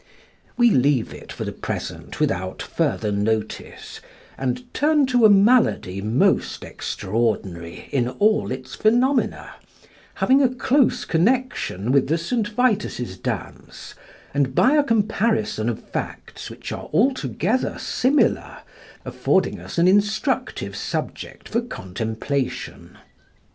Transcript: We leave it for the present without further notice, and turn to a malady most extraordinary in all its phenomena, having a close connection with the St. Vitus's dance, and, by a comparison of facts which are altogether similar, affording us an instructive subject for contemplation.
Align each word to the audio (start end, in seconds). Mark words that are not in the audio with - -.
We 0.57 0.71
leave 0.71 1.13
it 1.13 1.31
for 1.31 1.45
the 1.45 1.51
present 1.51 2.19
without 2.19 2.59
further 2.59 3.11
notice, 3.11 4.01
and 4.35 4.63
turn 4.73 5.05
to 5.05 5.27
a 5.27 5.29
malady 5.29 6.01
most 6.01 6.63
extraordinary 6.63 7.87
in 7.91 8.09
all 8.09 8.51
its 8.51 8.73
phenomena, 8.73 9.51
having 10.15 10.41
a 10.41 10.49
close 10.49 11.05
connection 11.05 11.91
with 11.91 12.07
the 12.07 12.17
St. 12.17 12.47
Vitus's 12.47 13.15
dance, 13.15 13.93
and, 14.33 14.55
by 14.55 14.71
a 14.71 14.83
comparison 14.83 15.69
of 15.69 15.87
facts 15.89 16.49
which 16.49 16.71
are 16.71 16.89
altogether 16.91 17.77
similar, 17.77 18.63
affording 19.05 19.59
us 19.59 19.77
an 19.77 19.87
instructive 19.87 20.75
subject 20.75 21.47
for 21.47 21.61
contemplation. 21.61 22.97